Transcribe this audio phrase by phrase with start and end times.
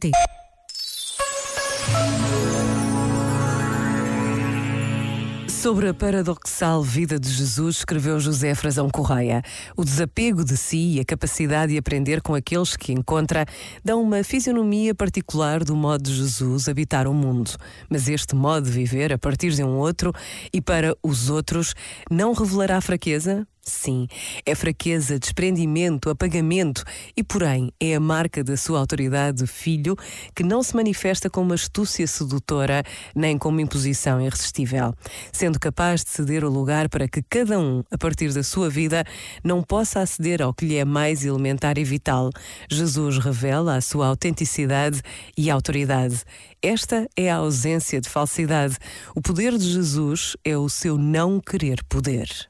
[0.00, 0.10] rr.pt
[5.48, 9.42] Sobre a paradoxal vida de Jesus, escreveu José Frazão Correia.
[9.76, 13.44] O desapego de si e a capacidade de aprender com aqueles que encontra
[13.84, 17.50] dão uma fisionomia particular do modo de Jesus habitar o mundo.
[17.90, 20.14] Mas este modo de viver a partir de um outro
[20.50, 21.74] e para os outros
[22.10, 23.46] não revelará fraqueza?
[23.62, 24.08] Sim,
[24.46, 26.82] é fraqueza, desprendimento, apagamento
[27.14, 29.96] e, porém, é a marca da sua autoridade de filho
[30.34, 32.82] que não se manifesta com uma astúcia sedutora
[33.14, 34.94] nem com uma imposição irresistível,
[35.30, 39.04] sendo capaz de ceder o lugar para que cada um, a partir da sua vida,
[39.44, 42.30] não possa aceder ao que lhe é mais elementar e vital.
[42.68, 45.02] Jesus revela a sua autenticidade
[45.36, 46.24] e autoridade.
[46.62, 48.76] Esta é a ausência de falsidade.
[49.14, 52.49] O poder de Jesus é o seu não querer poder.